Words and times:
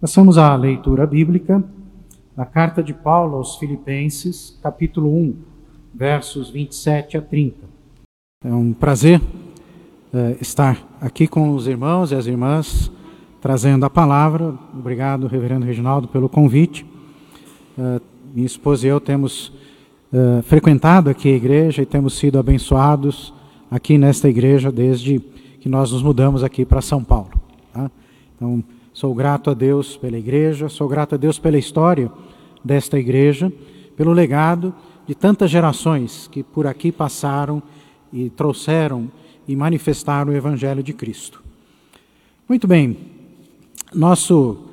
Passamos 0.00 0.38
à 0.38 0.56
leitura 0.56 1.06
bíblica 1.06 1.62
da 2.34 2.46
carta 2.46 2.82
de 2.82 2.94
Paulo 2.94 3.36
aos 3.36 3.56
Filipenses, 3.56 4.58
capítulo 4.62 5.14
1, 5.14 5.36
versos 5.94 6.48
27 6.48 7.18
a 7.18 7.20
30. 7.20 7.66
É 8.42 8.50
um 8.50 8.72
prazer 8.72 9.20
é, 10.14 10.38
estar 10.40 10.88
aqui 11.02 11.26
com 11.26 11.54
os 11.54 11.66
irmãos 11.66 12.12
e 12.12 12.14
as 12.14 12.24
irmãs, 12.24 12.90
trazendo 13.42 13.84
a 13.84 13.90
palavra. 13.90 14.54
Obrigado, 14.72 15.26
Reverendo 15.26 15.66
Reginaldo, 15.66 16.08
pelo 16.08 16.30
convite. 16.30 16.86
É, 17.78 18.00
minha 18.34 18.46
esposa 18.46 18.86
e 18.86 18.88
eu 18.88 19.02
temos 19.02 19.52
é, 20.10 20.40
frequentado 20.40 21.10
aqui 21.10 21.28
a 21.30 21.36
igreja 21.36 21.82
e 21.82 21.86
temos 21.86 22.14
sido 22.14 22.38
abençoados 22.38 23.34
aqui 23.70 23.98
nesta 23.98 24.30
igreja 24.30 24.72
desde 24.72 25.18
que 25.60 25.68
nós 25.68 25.92
nos 25.92 26.02
mudamos 26.02 26.42
aqui 26.42 26.64
para 26.64 26.80
São 26.80 27.04
Paulo. 27.04 27.32
Tá? 27.70 27.90
Então, 28.34 28.64
Sou 29.00 29.14
grato 29.14 29.48
a 29.48 29.54
Deus 29.54 29.96
pela 29.96 30.18
igreja, 30.18 30.68
sou 30.68 30.86
grato 30.86 31.14
a 31.14 31.16
Deus 31.16 31.38
pela 31.38 31.56
história 31.56 32.12
desta 32.62 32.98
igreja, 32.98 33.50
pelo 33.96 34.12
legado 34.12 34.74
de 35.06 35.14
tantas 35.14 35.50
gerações 35.50 36.28
que 36.30 36.42
por 36.42 36.66
aqui 36.66 36.92
passaram 36.92 37.62
e 38.12 38.28
trouxeram 38.28 39.10
e 39.48 39.56
manifestaram 39.56 40.30
o 40.30 40.36
Evangelho 40.36 40.82
de 40.82 40.92
Cristo. 40.92 41.42
Muito 42.46 42.68
bem, 42.68 42.94
nosso 43.94 44.66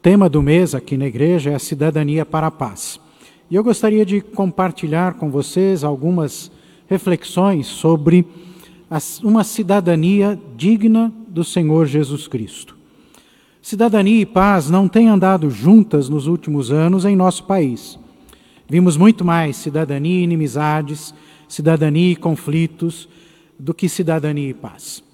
tema 0.00 0.26
do 0.26 0.40
mês 0.40 0.74
aqui 0.74 0.96
na 0.96 1.06
igreja 1.06 1.50
é 1.50 1.54
a 1.54 1.58
cidadania 1.58 2.24
para 2.24 2.46
a 2.46 2.50
paz. 2.50 2.98
E 3.50 3.56
eu 3.56 3.62
gostaria 3.62 4.06
de 4.06 4.22
compartilhar 4.22 5.18
com 5.18 5.30
vocês 5.30 5.84
algumas 5.84 6.50
reflexões 6.88 7.66
sobre 7.66 8.26
uma 9.22 9.44
cidadania 9.44 10.40
digna 10.56 11.12
do 11.28 11.44
Senhor 11.44 11.84
Jesus 11.84 12.26
Cristo. 12.26 12.79
Cidadania 13.62 14.22
e 14.22 14.26
paz 14.26 14.70
não 14.70 14.88
têm 14.88 15.08
andado 15.08 15.50
juntas 15.50 16.08
nos 16.08 16.26
últimos 16.26 16.70
anos 16.70 17.04
em 17.04 17.14
nosso 17.14 17.44
país. 17.44 17.98
Vimos 18.66 18.96
muito 18.96 19.22
mais 19.22 19.56
cidadania 19.56 20.20
e 20.20 20.22
inimizades, 20.22 21.12
cidadania 21.46 22.12
e 22.12 22.16
conflitos, 22.16 23.06
do 23.58 23.74
que 23.74 23.86
cidadania 23.86 24.48
e 24.48 24.54
paz. 24.54 25.04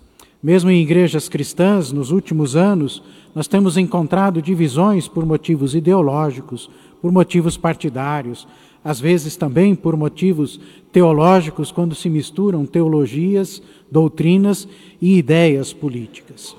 Mesmo 0.41 0.70
em 0.70 0.80
igrejas 0.80 1.28
cristãs, 1.28 1.91
nos 1.91 2.12
últimos 2.12 2.55
anos, 2.55 3.03
nós 3.34 3.48
temos 3.48 3.77
encontrado 3.77 4.41
divisões 4.41 5.08
por 5.08 5.27
motivos 5.27 5.75
ideológicos, 5.75 6.70
por 7.03 7.10
motivos 7.10 7.56
partidários, 7.56 8.47
às 8.84 9.00
vezes 9.00 9.36
também 9.36 9.75
por 9.75 9.97
motivos 9.97 10.60
teológicos, 10.92 11.72
quando 11.72 11.97
se 11.97 12.08
misturam 12.08 12.64
teologias, 12.64 13.60
doutrinas 13.91 14.69
e 15.03 15.19
ideias 15.19 15.72
políticas. 15.72 16.55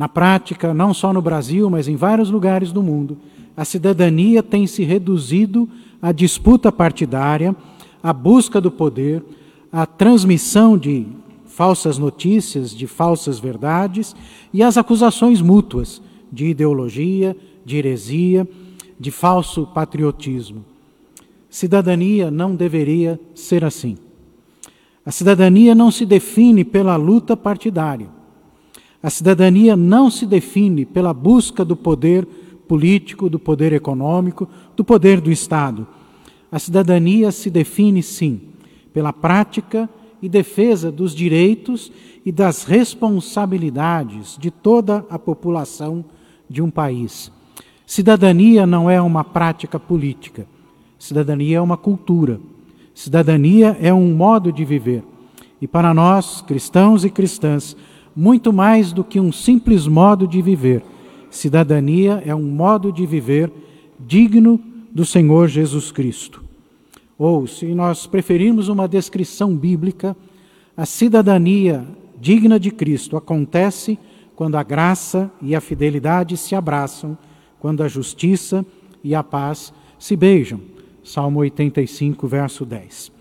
Na 0.00 0.08
prática, 0.08 0.72
não 0.72 0.94
só 0.94 1.12
no 1.12 1.20
Brasil, 1.20 1.68
mas 1.68 1.86
em 1.86 1.94
vários 1.94 2.30
lugares 2.30 2.72
do 2.72 2.82
mundo, 2.82 3.18
a 3.54 3.66
cidadania 3.66 4.42
tem 4.42 4.66
se 4.66 4.82
reduzido 4.82 5.68
à 6.00 6.10
disputa 6.10 6.72
partidária, 6.72 7.54
à 8.02 8.10
busca 8.10 8.62
do 8.62 8.70
poder, 8.70 9.22
à 9.70 9.84
transmissão 9.84 10.78
de 10.78 11.06
falsas 11.44 11.98
notícias, 11.98 12.74
de 12.74 12.86
falsas 12.86 13.38
verdades 13.38 14.16
e 14.54 14.62
às 14.62 14.78
acusações 14.78 15.42
mútuas 15.42 16.00
de 16.32 16.46
ideologia, 16.46 17.36
de 17.62 17.76
heresia, 17.76 18.48
de 18.98 19.10
falso 19.10 19.66
patriotismo. 19.66 20.64
Cidadania 21.50 22.30
não 22.30 22.56
deveria 22.56 23.20
ser 23.34 23.66
assim. 23.66 23.98
A 25.04 25.10
cidadania 25.10 25.74
não 25.74 25.90
se 25.90 26.06
define 26.06 26.64
pela 26.64 26.96
luta 26.96 27.36
partidária. 27.36 28.18
A 29.02 29.08
cidadania 29.08 29.76
não 29.76 30.10
se 30.10 30.26
define 30.26 30.84
pela 30.84 31.14
busca 31.14 31.64
do 31.64 31.74
poder 31.74 32.26
político, 32.68 33.28
do 33.28 33.38
poder 33.38 33.72
econômico, 33.72 34.48
do 34.76 34.84
poder 34.84 35.20
do 35.20 35.30
Estado. 35.30 35.86
A 36.52 36.58
cidadania 36.58 37.32
se 37.32 37.50
define, 37.50 38.02
sim, 38.02 38.40
pela 38.92 39.12
prática 39.12 39.88
e 40.20 40.28
defesa 40.28 40.92
dos 40.92 41.14
direitos 41.14 41.90
e 42.24 42.30
das 42.30 42.64
responsabilidades 42.64 44.36
de 44.38 44.50
toda 44.50 45.04
a 45.08 45.18
população 45.18 46.04
de 46.48 46.60
um 46.60 46.70
país. 46.70 47.32
Cidadania 47.86 48.66
não 48.66 48.90
é 48.90 49.00
uma 49.00 49.24
prática 49.24 49.80
política. 49.80 50.46
Cidadania 50.98 51.56
é 51.56 51.60
uma 51.60 51.76
cultura. 51.76 52.38
Cidadania 52.94 53.76
é 53.80 53.92
um 53.92 54.14
modo 54.14 54.52
de 54.52 54.64
viver. 54.64 55.02
E 55.60 55.66
para 55.66 55.94
nós, 55.94 56.42
cristãos 56.42 57.04
e 57.04 57.10
cristãs, 57.10 57.76
muito 58.14 58.52
mais 58.52 58.92
do 58.92 59.04
que 59.04 59.20
um 59.20 59.32
simples 59.32 59.86
modo 59.86 60.26
de 60.26 60.42
viver. 60.42 60.82
Cidadania 61.30 62.22
é 62.26 62.34
um 62.34 62.42
modo 62.42 62.92
de 62.92 63.06
viver 63.06 63.52
digno 63.98 64.60
do 64.90 65.04
Senhor 65.04 65.48
Jesus 65.48 65.92
Cristo. 65.92 66.42
Ou, 67.16 67.46
se 67.46 67.66
nós 67.66 68.06
preferirmos 68.06 68.68
uma 68.68 68.88
descrição 68.88 69.54
bíblica, 69.54 70.16
a 70.76 70.86
cidadania 70.86 71.86
digna 72.18 72.58
de 72.58 72.70
Cristo 72.70 73.16
acontece 73.16 73.98
quando 74.34 74.56
a 74.56 74.62
graça 74.62 75.30
e 75.42 75.54
a 75.54 75.60
fidelidade 75.60 76.36
se 76.36 76.54
abraçam, 76.54 77.16
quando 77.58 77.82
a 77.82 77.88
justiça 77.88 78.64
e 79.04 79.14
a 79.14 79.22
paz 79.22 79.72
se 79.98 80.16
beijam. 80.16 80.60
Salmo 81.04 81.40
85, 81.40 82.26
verso 82.26 82.64
10. 82.64 83.12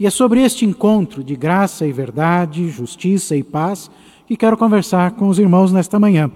E 0.00 0.06
é 0.06 0.10
sobre 0.10 0.42
este 0.42 0.64
encontro 0.64 1.24
de 1.24 1.34
graça 1.34 1.86
e 1.86 1.92
verdade, 1.92 2.68
justiça 2.68 3.36
e 3.36 3.42
paz 3.42 3.90
que 4.28 4.36
quero 4.36 4.58
conversar 4.58 5.12
com 5.12 5.28
os 5.28 5.38
irmãos 5.38 5.72
nesta 5.72 5.98
manhã. 5.98 6.30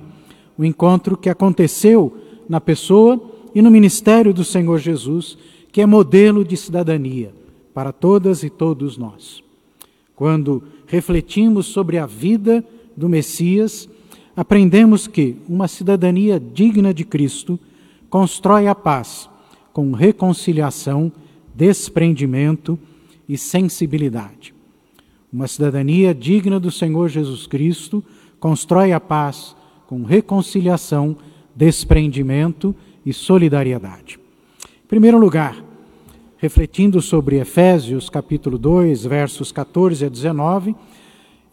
O 0.56 0.64
encontro 0.64 1.14
que 1.14 1.28
aconteceu 1.28 2.16
na 2.48 2.58
pessoa 2.58 3.20
e 3.54 3.60
no 3.60 3.70
ministério 3.70 4.32
do 4.32 4.42
Senhor 4.42 4.78
Jesus, 4.78 5.36
que 5.70 5.82
é 5.82 5.84
modelo 5.84 6.42
de 6.42 6.56
cidadania 6.56 7.34
para 7.74 7.92
todas 7.92 8.42
e 8.42 8.48
todos 8.48 8.96
nós. 8.96 9.44
Quando 10.16 10.62
refletimos 10.86 11.66
sobre 11.66 11.98
a 11.98 12.06
vida 12.06 12.64
do 12.96 13.10
Messias, 13.10 13.86
aprendemos 14.34 15.06
que 15.06 15.36
uma 15.46 15.68
cidadania 15.68 16.40
digna 16.40 16.94
de 16.94 17.04
Cristo 17.04 17.60
constrói 18.08 18.68
a 18.68 18.74
paz 18.74 19.28
com 19.70 19.92
reconciliação, 19.92 21.12
desprendimento 21.54 22.78
e 23.28 23.36
sensibilidade. 23.36 24.51
Uma 25.32 25.48
cidadania 25.48 26.14
digna 26.14 26.60
do 26.60 26.70
Senhor 26.70 27.08
Jesus 27.08 27.46
Cristo 27.46 28.04
constrói 28.38 28.92
a 28.92 29.00
paz 29.00 29.56
com 29.86 30.02
reconciliação, 30.02 31.16
desprendimento 31.56 32.76
e 33.06 33.14
solidariedade. 33.14 34.20
Em 34.62 34.86
primeiro 34.86 35.18
lugar, 35.18 35.56
refletindo 36.36 37.00
sobre 37.00 37.40
Efésios 37.40 38.10
capítulo 38.10 38.58
2, 38.58 39.06
versos 39.06 39.50
14 39.50 40.04
a 40.04 40.08
19, 40.10 40.76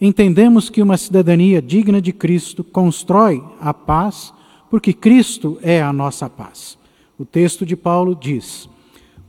entendemos 0.01 0.69
que 0.69 0.81
uma 0.81 0.97
cidadania 0.97 1.61
digna 1.61 2.01
de 2.01 2.11
Cristo 2.11 2.65
constrói 2.65 3.41
a 3.61 3.73
paz, 3.73 4.33
porque 4.69 4.91
Cristo 4.91 5.57
é 5.61 5.81
a 5.81 5.93
nossa 5.93 6.29
paz. 6.29 6.77
O 7.17 7.23
texto 7.23 7.65
de 7.65 7.77
Paulo 7.77 8.13
diz: 8.13 8.67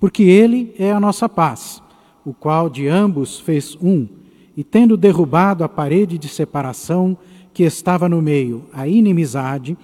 Porque 0.01 0.25
Ele 0.25 0.75
é 0.77 0.91
a 0.91 0.99
nossa 0.99 1.29
paz, 1.29 1.81
o 2.25 2.35
qual 2.35 2.69
de 2.69 2.89
ambos 2.89 3.39
fez 3.39 3.79
um 3.81 4.09
e 4.61 4.63
tendo 4.63 4.95
derrubado 4.95 5.65
a 5.65 5.69
parede 5.71 6.19
de 6.19 6.29
separação 6.29 7.17
que 7.55 7.63
estava 7.63 8.11
no 8.11 8.21
meio, 8.21 8.67
a 8.75 8.87
inimizade, 8.87 9.75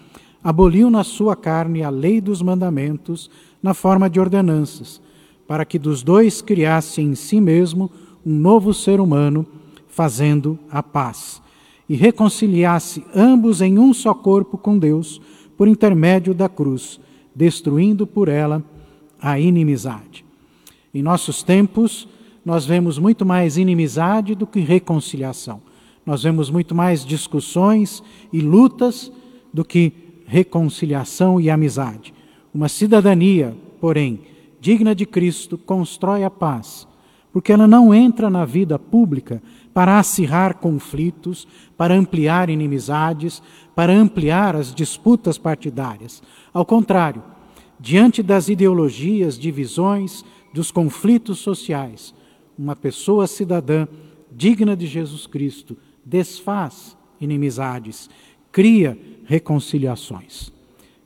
aboliu 0.45 0.91
na 0.91 1.03
sua 1.03 1.35
carne 1.35 1.83
a 1.83 1.89
lei 1.89 2.21
dos 2.21 2.43
mandamentos 2.43 3.31
na 3.63 3.73
forma 3.73 4.11
de 4.11 4.21
ordenanças, 4.21 5.01
para 5.49 5.65
que 5.65 5.79
dos 5.79 6.03
dois 6.03 6.43
criasse 6.43 7.01
em 7.01 7.15
si 7.15 7.41
mesmo 7.41 7.91
um 8.23 8.35
novo 8.39 8.75
ser 8.75 9.01
humano, 9.01 9.47
fazendo 9.89 10.59
a 10.71 10.83
paz, 10.83 11.41
e 11.89 11.97
reconciliasse 11.97 13.03
ambos 13.15 13.63
em 13.63 13.79
um 13.79 13.95
só 13.95 14.13
corpo 14.13 14.59
com 14.59 14.79
Deus, 14.79 15.23
por 15.57 15.69
intermédio 15.69 16.35
da 16.35 16.51
cruz, 16.51 17.01
destruindo 17.35 18.07
por 18.07 18.29
ela 18.29 18.63
a 19.19 19.41
inimizade. 19.41 20.23
Em 20.93 21.01
nossos 21.01 21.43
tempos, 21.43 22.07
nós 22.47 22.65
vemos 22.65 22.97
muito 22.97 23.27
mais 23.27 23.57
inimizade 23.57 24.37
do 24.37 24.47
que 24.47 24.61
reconciliação. 24.61 25.61
Nós 26.07 26.23
vemos 26.23 26.49
muito 26.49 26.77
mais 26.77 27.05
discussões 27.05 28.01
e 28.33 28.41
lutas 28.41 29.11
do 29.53 29.65
que 29.65 29.93
reconciliação 30.29 31.41
e 31.41 31.51
amizade. 31.51 32.15
Uma 32.55 32.69
cidadania, 32.69 33.57
porém, 33.81 34.21
digna 34.61 34.95
de 34.95 35.05
Cristo, 35.05 35.59
constrói 35.59 36.23
a 36.23 36.31
paz, 36.31 36.87
porque 37.33 37.53
ela 37.53 37.67
não 37.67 37.93
entra 37.93 38.31
na 38.31 38.45
vida 38.45 38.79
pública 38.79 39.43
para 39.75 39.99
acirrar 39.99 40.59
conflitos, 40.59 41.49
para 41.77 41.97
ampliar 41.97 42.49
inimizades, 42.49 43.43
para 43.75 43.93
ampliar 43.93 44.55
as 44.55 44.73
disputas 44.73 45.37
partidárias. 45.37 46.23
Ao 46.55 46.65
contrário, 46.65 47.25
diante 47.81 48.23
das 48.23 48.49
ideologias, 48.49 49.37
divisões, 49.37 50.25
dos 50.55 50.71
conflitos 50.71 51.41
sociais, 51.41 52.15
uma 52.59 52.77
pessoa 52.77 53.27
cidadã 53.27 53.87
digna 54.31 54.77
de 54.77 54.87
Jesus 54.87 55.27
Cristo 55.27 55.77
desfaz 56.05 56.97
inimizades, 57.21 58.09
cria 58.53 58.99
reconciliações. 59.25 60.53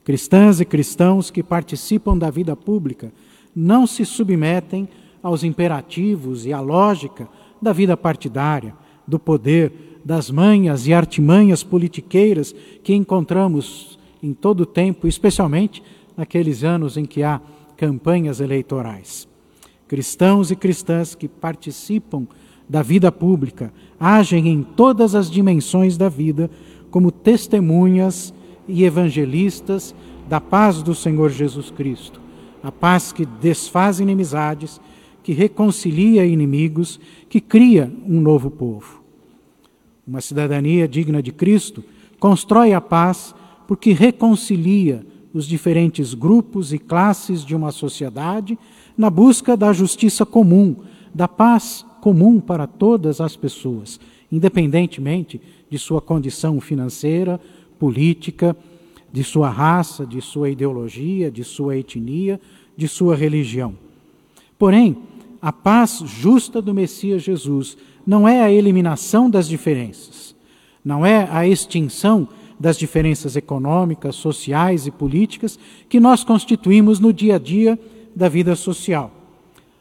Cristãs 0.05 0.61
e 0.61 0.65
cristãos 0.65 1.31
que 1.31 1.43
participam 1.43 2.17
da 2.17 2.31
vida 2.31 2.57
pública 2.57 3.13
não 3.55 3.87
se 3.87 4.05
submetem 4.05 4.89
aos 5.23 5.45
imperativos 5.45 6.47
e 6.47 6.53
à 6.53 6.61
lógica 6.61 7.29
da 7.61 7.73
vida 7.73 7.97
partidária, 7.97 8.75
do 9.07 9.19
poder, 9.19 10.01
das 10.05 10.31
manhas 10.31 10.87
e 10.87 10.95
artimanhas 10.95 11.63
politiqueiras 11.63 12.55
que 12.83 12.95
encontramos 12.95 13.99
em 14.23 14.33
todo 14.33 14.63
o 14.63 14.67
tempo, 14.67 15.07
especialmente 15.07 15.83
naqueles 16.17 16.65
anos 16.65 16.97
em 16.97 17.05
que 17.05 17.23
há 17.23 17.41
campanhas 17.77 18.41
eleitorais. 18.41 19.30
Cristãos 19.91 20.53
e 20.53 20.55
cristãs 20.55 21.17
que 21.17 21.27
participam 21.27 22.25
da 22.69 22.81
vida 22.81 23.11
pública 23.11 23.73
agem 23.99 24.47
em 24.47 24.63
todas 24.63 25.17
as 25.17 25.29
dimensões 25.29 25.97
da 25.97 26.09
vida 26.09 26.49
como 26.93 27.11
testemunhas 27.11 28.33
e 28.69 28.85
evangelistas 28.85 29.93
da 30.29 30.41
paz 30.41 30.81
do 30.81 30.95
Senhor 30.95 31.29
Jesus 31.31 31.73
Cristo, 31.73 32.21
a 32.63 32.71
paz 32.71 33.11
que 33.11 33.27
desfaz 33.27 33.99
inimizades, 33.99 34.81
que 35.25 35.33
reconcilia 35.33 36.25
inimigos, 36.25 37.01
que 37.29 37.41
cria 37.41 37.93
um 38.07 38.21
novo 38.21 38.49
povo. 38.49 39.03
Uma 40.07 40.21
cidadania 40.21 40.87
digna 40.87 41.21
de 41.21 41.33
Cristo 41.33 41.83
constrói 42.21 42.73
a 42.75 42.81
paz 42.81 43.35
porque 43.67 43.93
reconcilia 43.93 45.05
os 45.33 45.47
diferentes 45.47 46.15
grupos 46.15 46.73
e 46.73 46.79
classes 46.79 47.45
de 47.45 47.55
uma 47.55 47.71
sociedade 47.71 48.59
na 48.97 49.09
busca 49.09 49.57
da 49.57 49.73
justiça 49.73 50.27
comum, 50.27 50.77
da 51.15 51.29
paz 51.29 51.85
comum 52.01 52.41
para 52.41 52.67
todas 52.67 53.21
as 53.21 53.37
pessoas, 53.37 54.01
independentemente 54.31 55.41
de 55.69 55.79
sua 55.79 56.01
condição 56.01 56.61
financeira, 56.61 57.41
política, 57.79 58.57
de 59.13 59.25
sua 59.25 59.49
raça, 59.49 60.07
de 60.07 60.21
sua 60.21 60.51
ideologia, 60.51 61.31
de 61.31 61.45
sua 61.45 61.77
etnia, 61.77 62.41
de 62.77 62.89
sua 62.89 63.17
religião. 63.17 63.75
Porém, 64.59 64.97
a 65.41 65.53
paz 65.53 66.03
justa 66.05 66.61
do 66.61 66.75
Messias 66.75 67.23
Jesus 67.23 67.77
não 68.07 68.29
é 68.29 68.43
a 68.43 68.53
eliminação 68.53 69.31
das 69.31 69.49
diferenças, 69.49 70.35
não 70.85 71.05
é 71.05 71.29
a 71.31 71.47
extinção 71.47 72.29
das 72.61 72.77
diferenças 72.77 73.37
econômicas, 73.37 74.15
sociais 74.17 74.87
e 74.87 74.91
políticas 74.91 75.59
que 75.89 75.99
nós 75.99 76.23
constituímos 76.23 77.01
no 77.01 77.11
dia 77.11 77.37
a 77.37 77.39
dia 77.39 77.81
da 78.15 78.29
vida 78.29 78.55
social. 78.55 79.11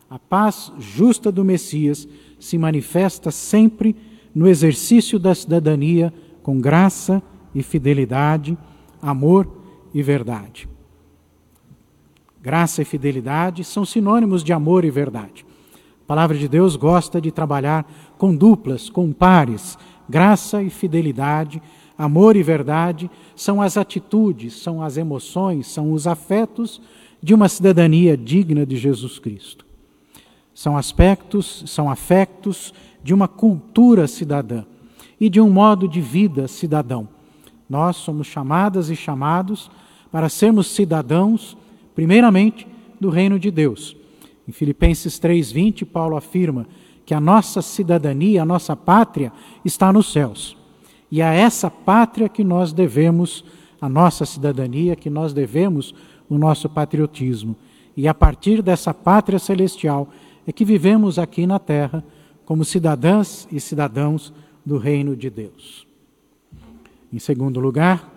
A 0.09 0.17
paz 0.17 0.71
justa 0.79 1.29
do 1.29 1.43
Messias 1.43 2.07
se 2.39 2.57
manifesta 2.57 3.31
sempre 3.31 3.93
no 4.33 4.47
exercício 4.47 5.19
da 5.19 5.35
cidadania 5.35 6.13
com 6.41 6.61
graça 6.61 7.21
e 7.53 7.61
fidelidade, 7.61 8.57
amor 9.01 9.47
e 9.93 10.01
verdade. 10.01 10.69
Graça 12.41 12.81
e 12.81 12.85
fidelidade 12.85 13.65
são 13.65 13.83
sinônimos 13.83 14.41
de 14.41 14.53
amor 14.53 14.85
e 14.85 14.89
verdade. 14.89 15.45
A 16.03 16.07
palavra 16.07 16.37
de 16.37 16.47
Deus 16.47 16.77
gosta 16.77 17.19
de 17.19 17.29
trabalhar 17.29 17.85
com 18.17 18.33
duplas, 18.33 18.89
com 18.89 19.11
pares. 19.11 19.77
Graça 20.07 20.63
e 20.63 20.69
fidelidade, 20.69 21.61
amor 21.99 22.37
e 22.37 22.41
verdade 22.41 23.11
são 23.35 23.61
as 23.61 23.75
atitudes, 23.75 24.55
são 24.55 24.81
as 24.81 24.95
emoções, 24.95 25.67
são 25.67 25.91
os 25.91 26.07
afetos 26.07 26.81
de 27.21 27.33
uma 27.33 27.49
cidadania 27.49 28.15
digna 28.15 28.65
de 28.65 28.77
Jesus 28.77 29.19
Cristo. 29.19 29.65
São 30.53 30.77
aspectos, 30.77 31.65
são 31.67 31.91
afectos 31.91 32.73
de 33.03 33.13
uma 33.13 33.27
cultura 33.27 34.07
cidadã 34.07 34.63
e 35.19 35.29
de 35.29 35.41
um 35.41 35.49
modo 35.49 35.89
de 35.89 35.99
vida 35.99 36.47
cidadão. 36.47 37.07
Nós 37.69 37.97
somos 37.97 38.27
chamadas 38.27 38.89
e 38.89 38.95
chamados 38.95 39.69
para 40.09 40.29
sermos 40.29 40.67
cidadãos, 40.67 41.57
primeiramente, 41.93 42.65
do 42.99 43.09
reino 43.09 43.37
de 43.37 43.51
Deus. 43.51 43.95
Em 44.47 44.53
Filipenses 44.53 45.19
3:20, 45.19 45.85
Paulo 45.85 46.15
afirma 46.15 46.65
que 47.05 47.13
a 47.13 47.19
nossa 47.19 47.61
cidadania, 47.61 48.41
a 48.41 48.45
nossa 48.45 48.75
pátria 48.75 49.33
está 49.65 49.91
nos 49.91 50.11
céus. 50.11 50.58
E 51.11 51.21
a 51.21 51.33
essa 51.33 51.69
pátria 51.69 52.29
que 52.29 52.43
nós 52.43 52.71
devemos 52.71 53.43
a 53.81 53.87
nossa 53.87 54.25
cidadania, 54.25 54.95
que 54.95 55.09
nós 55.09 55.33
devemos 55.33 55.93
o 56.29 56.37
nosso 56.37 56.69
patriotismo. 56.69 57.55
E 57.95 58.07
a 58.07 58.13
partir 58.13 58.61
dessa 58.61 58.93
pátria 58.93 59.39
celestial 59.39 60.09
é 60.45 60.51
que 60.51 60.65
vivemos 60.65 61.17
aqui 61.17 61.47
na 61.47 61.59
terra 61.59 62.03
como 62.45 62.65
cidadãs 62.65 63.47
e 63.51 63.59
cidadãos 63.59 64.33
do 64.65 64.77
reino 64.77 65.15
de 65.15 65.29
Deus. 65.29 65.87
Em 67.11 67.19
segundo 67.19 67.59
lugar, 67.59 68.11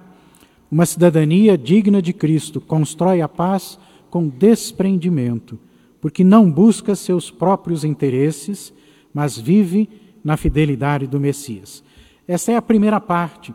uma 0.71 0.87
cidadania 0.87 1.57
digna 1.57 2.01
de 2.01 2.13
Cristo 2.13 2.61
constrói 2.61 3.21
a 3.21 3.29
paz 3.29 3.79
com 4.11 4.29
desprendimento, 4.29 5.59
porque 6.01 6.25
não 6.25 6.51
busca 6.51 6.95
seus 6.95 7.31
próprios 7.31 7.85
interesses, 7.85 8.73
mas 9.13 9.39
vive 9.39 9.89
na 10.25 10.37
fidelidade 10.37 11.07
do 11.07 11.21
Messias. 11.21 11.83
Essa 12.27 12.53
é 12.53 12.57
a 12.57 12.63
primeira 12.63 13.01
parte 13.01 13.55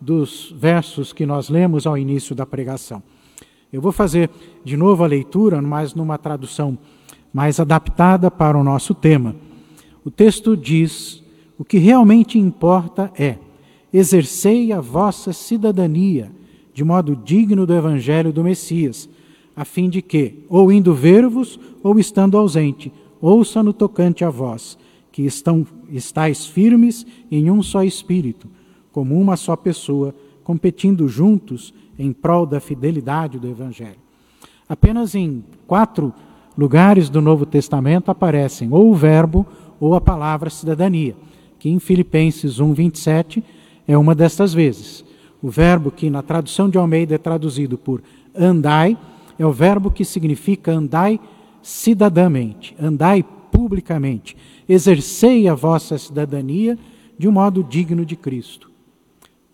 dos 0.00 0.54
versos 0.56 1.12
que 1.12 1.26
nós 1.26 1.48
lemos 1.48 1.86
ao 1.86 1.98
início 1.98 2.34
da 2.34 2.46
pregação. 2.46 3.02
Eu 3.72 3.80
vou 3.80 3.92
fazer 3.92 4.30
de 4.64 4.76
novo 4.76 5.04
a 5.04 5.06
leitura, 5.06 5.60
mas 5.60 5.94
numa 5.94 6.16
tradução 6.16 6.78
mais 7.32 7.60
adaptada 7.60 8.30
para 8.30 8.56
o 8.56 8.64
nosso 8.64 8.94
tema. 8.94 9.36
O 10.04 10.10
texto 10.10 10.56
diz: 10.56 11.22
o 11.58 11.64
que 11.64 11.78
realmente 11.78 12.38
importa 12.38 13.12
é 13.18 13.36
exercei 13.92 14.72
a 14.72 14.80
vossa 14.80 15.32
cidadania 15.32 16.30
de 16.72 16.84
modo 16.84 17.16
digno 17.16 17.64
do 17.64 17.74
evangelho 17.74 18.32
do 18.32 18.44
Messias, 18.44 19.08
a 19.56 19.64
fim 19.64 19.88
de 19.88 20.02
que, 20.02 20.44
ou 20.46 20.70
indo 20.70 20.92
ver-vos, 20.92 21.58
ou 21.82 21.98
estando 21.98 22.36
ausente, 22.36 22.92
ouça 23.18 23.62
no 23.62 23.72
tocante 23.72 24.22
a 24.22 24.28
vós, 24.28 24.76
que 25.16 25.22
estão, 25.22 25.66
estáis 25.88 26.44
firmes 26.44 27.06
em 27.30 27.50
um 27.50 27.62
só 27.62 27.82
espírito, 27.82 28.50
como 28.92 29.18
uma 29.18 29.34
só 29.34 29.56
pessoa, 29.56 30.14
competindo 30.44 31.08
juntos 31.08 31.72
em 31.98 32.12
prol 32.12 32.44
da 32.44 32.60
fidelidade 32.60 33.38
do 33.38 33.48
evangelho. 33.48 33.96
Apenas 34.68 35.14
em 35.14 35.42
quatro 35.66 36.12
lugares 36.54 37.08
do 37.08 37.22
Novo 37.22 37.46
Testamento 37.46 38.10
aparecem 38.10 38.68
ou 38.70 38.90
o 38.90 38.94
verbo 38.94 39.46
ou 39.80 39.94
a 39.94 40.02
palavra 40.02 40.50
cidadania, 40.50 41.16
que 41.58 41.70
em 41.70 41.78
Filipenses 41.78 42.60
1, 42.60 42.74
27 42.74 43.42
é 43.88 43.96
uma 43.96 44.14
destas 44.14 44.52
vezes. 44.52 45.02
O 45.40 45.48
verbo 45.48 45.90
que 45.90 46.10
na 46.10 46.20
tradução 46.20 46.68
de 46.68 46.76
Almeida 46.76 47.14
é 47.14 47.18
traduzido 47.18 47.78
por 47.78 48.02
andai, 48.34 48.98
é 49.38 49.46
o 49.46 49.50
verbo 49.50 49.90
que 49.90 50.04
significa 50.04 50.72
andai 50.72 51.18
cidadamente, 51.62 52.76
andai 52.78 53.24
publicamente, 53.56 54.36
exercei 54.68 55.48
a 55.48 55.54
vossa 55.54 55.96
cidadania 55.96 56.78
de 57.18 57.26
um 57.26 57.32
modo 57.32 57.64
digno 57.64 58.04
de 58.04 58.14
Cristo. 58.14 58.70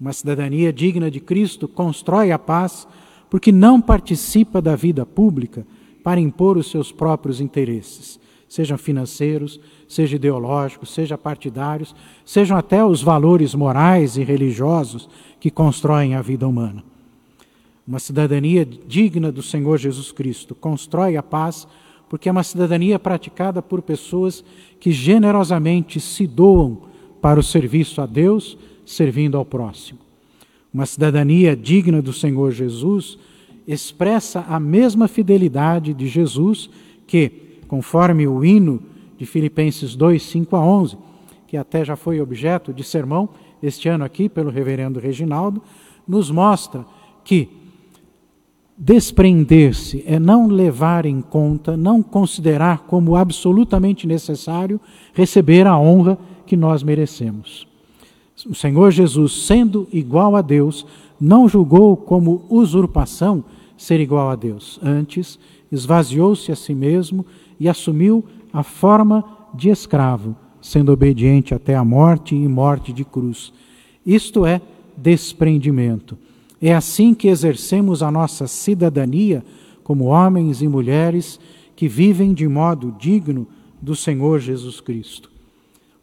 Uma 0.01 0.13
cidadania 0.13 0.73
digna 0.73 1.09
de 1.09 1.21
Cristo 1.21 1.69
constrói 1.69 2.33
a 2.33 2.39
paz 2.39 2.89
porque 3.31 3.53
não 3.53 3.81
participa 3.81 4.61
da 4.61 4.75
vida 4.75 5.07
pública 5.07 5.65
para 6.03 6.21
impor 6.21 6.59
os 6.59 6.69
seus 6.69 6.91
próprios 6.91 7.41
interesses, 7.41 8.19
sejam 8.49 8.77
financeiros, 8.77 9.61
seja 9.87 10.17
ideológicos, 10.17 10.93
seja 10.93 11.17
partidários, 11.17 11.95
sejam 12.25 12.57
até 12.57 12.85
os 12.85 13.01
valores 13.01 13.55
morais 13.55 14.17
e 14.17 14.25
religiosos 14.25 15.09
que 15.39 15.49
constroem 15.49 16.17
a 16.17 16.23
vida 16.23 16.49
humana. 16.49 16.83
Uma 17.87 18.01
cidadania 18.01 18.65
digna 18.65 19.31
do 19.31 19.45
Senhor 19.45 19.79
Jesus 19.79 20.11
Cristo 20.11 20.57
constrói 20.57 21.17
a 21.17 21.23
paz 21.23 21.69
porque 22.13 22.29
é 22.29 22.33
uma 22.33 22.43
cidadania 22.43 22.99
praticada 22.99 23.63
por 23.63 23.81
pessoas 23.81 24.45
que 24.79 24.93
generosamente 24.93 25.99
se 25.99 26.27
doam 26.27 26.83
para 27.23 27.41
o 27.41 27.43
serviço 27.43 28.03
a 28.03 28.07
Deus, 28.07 28.59
servindo 28.85 29.39
ao 29.39 29.47
próximo. 29.47 29.99
Uma 30.75 30.85
cidadania 30.85 31.57
digna 31.57 32.03
do 32.03 32.13
Senhor 32.13 32.53
Jesus 32.53 33.19
expressa 33.67 34.45
a 34.47 34.61
mesma 34.61 35.09
fidelidade 35.09 35.95
de 35.95 36.07
Jesus 36.07 36.69
que 37.07 37.61
conforme 37.67 38.29
o 38.29 38.45
hino 38.45 38.83
de 39.17 39.25
Filipenses 39.25 39.97
2, 39.97 40.23
5 40.23 40.55
a 40.55 40.61
11, 40.61 40.99
que 41.49 41.57
até 41.57 41.83
já 41.83 41.97
foi 41.97 42.21
objeto 42.21 42.75
de 42.75 42.85
sermão 42.85 43.31
este 43.63 43.89
ano 43.89 44.05
aqui 44.05 44.29
pelo 44.29 44.51
reverendo 44.51 45.01
Reginaldo, 45.01 45.63
nos 46.07 46.31
mostra 46.31 46.85
que 47.25 47.62
desprender-se 48.85 50.03
é 50.09 50.19
não 50.19 50.49
levar 50.49 51.07
em 51.07 51.21
conta, 51.21 51.77
não 51.77 52.03
considerar 52.03 52.81
como 52.81 53.15
absolutamente 53.15 54.09
necessário 54.09 54.81
receber 55.15 55.69
a 55.69 55.79
honra 55.79 56.19
que 56.45 56.57
nós 56.57 56.83
merecemos. 56.83 57.65
O 58.45 58.57
Senhor 58.57 58.91
Jesus, 58.91 59.47
sendo 59.47 59.87
igual 59.93 60.35
a 60.35 60.43
Deus, 60.43 60.85
não 61.21 61.49
julgou 61.49 61.97
como 61.97 62.45
usurpação 62.51 63.45
ser 63.77 64.01
igual 64.01 64.29
a 64.31 64.35
Deus. 64.35 64.81
Antes, 64.83 65.39
esvaziou-se 65.71 66.51
a 66.51 66.57
si 66.57 66.75
mesmo 66.75 67.25
e 67.61 67.69
assumiu 67.69 68.25
a 68.53 68.65
forma 68.65 69.25
de 69.55 69.69
escravo, 69.71 70.35
sendo 70.61 70.91
obediente 70.91 71.55
até 71.55 71.77
a 71.77 71.85
morte 71.85 72.35
e 72.35 72.49
morte 72.49 72.93
de 72.93 73.05
cruz. 73.05 73.53
Isto 74.05 74.45
é 74.45 74.61
desprendimento. 74.97 76.19
É 76.63 76.73
assim 76.73 77.13
que 77.13 77.27
exercemos 77.27 78.05
a 78.05 78.11
nossa 78.11 78.47
cidadania 78.47 79.45
como 79.83 80.05
homens 80.05 80.63
e 80.63 80.69
mulheres 80.69 81.41
que 81.75 81.89
vivem 81.89 82.33
de 82.33 82.47
modo 82.47 82.95
digno 83.01 83.49
do 83.81 83.97
Senhor 83.97 84.39
Jesus 84.39 84.81
Cristo. 84.81 85.29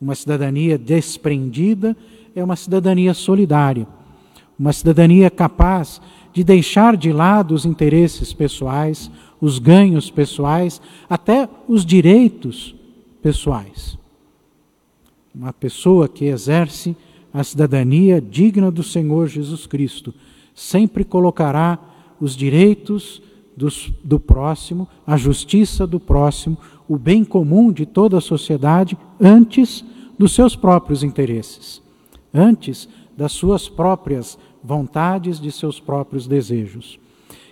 Uma 0.02 0.16
cidadania 0.16 0.78
desprendida 0.78 1.96
é 2.36 2.44
uma 2.44 2.58
cidadania 2.58 3.14
solidária, 3.14 3.88
uma 4.60 4.74
cidadania 4.74 5.30
capaz 5.30 6.02
de 6.34 6.44
deixar 6.44 6.98
de 6.98 7.14
lado 7.14 7.54
os 7.54 7.66
interesses 7.66 8.34
pessoais, 8.34 9.10
os 9.40 9.60
ganhos 9.60 10.12
pessoais, 10.12 10.82
até 11.10 11.48
os 11.70 11.86
direitos 11.86 12.76
pessoais. 13.22 13.98
Uma 15.34 15.54
pessoa 15.54 16.10
que 16.10 16.26
exerce 16.26 16.98
a 17.34 17.46
cidadania 17.46 18.20
digna 18.20 18.70
do 18.70 18.84
Senhor 18.84 19.28
Jesus 19.28 19.66
Cristo 19.66 20.14
sempre 20.60 21.06
colocará 21.06 21.80
os 22.20 22.36
direitos 22.36 23.22
dos, 23.56 23.94
do 24.04 24.20
próximo, 24.20 24.90
a 25.08 25.16
justiça 25.16 25.88
do 25.88 26.02
próximo, 26.02 26.58
o 26.86 26.98
bem 26.98 27.24
comum 27.24 27.72
de 27.72 27.86
toda 27.86 28.18
a 28.18 28.22
sociedade 28.22 28.98
antes 29.22 29.86
dos 30.18 30.34
seus 30.34 30.58
próprios 30.58 31.02
interesses, 31.02 31.82
antes 32.34 32.90
das 33.16 33.32
suas 33.32 33.70
próprias 33.70 34.38
vontades, 34.62 35.40
de 35.40 35.50
seus 35.50 35.80
próprios 35.80 36.28
desejos. 36.28 37.00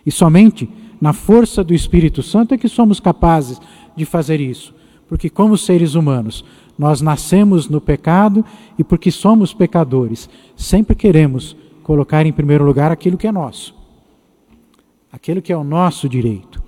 E 0.05 0.11
somente 0.11 0.69
na 0.99 1.13
força 1.13 1.63
do 1.63 1.73
Espírito 1.73 2.21
Santo 2.21 2.53
é 2.53 2.57
que 2.57 2.67
somos 2.67 2.99
capazes 2.99 3.57
de 3.95 4.03
fazer 4.03 4.41
isso, 4.41 4.75
porque, 5.07 5.29
como 5.29 5.57
seres 5.57 5.95
humanos, 5.95 6.43
nós 6.77 6.99
nascemos 6.99 7.69
no 7.69 7.79
pecado 7.79 8.43
e, 8.77 8.83
porque 8.83 9.11
somos 9.11 9.53
pecadores, 9.53 10.29
sempre 10.57 10.93
queremos 10.93 11.55
colocar 11.87 12.25
em 12.25 12.33
primeiro 12.33 12.65
lugar 12.65 12.91
aquilo 12.91 13.17
que 13.17 13.25
é 13.25 13.31
nosso, 13.31 13.73
aquilo 15.09 15.41
que 15.41 15.53
é 15.53 15.57
o 15.57 15.63
nosso 15.63 16.09
direito. 16.09 16.61